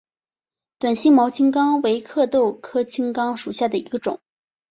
[0.79, 4.19] 短星毛青冈为壳斗科青冈属下的一个种。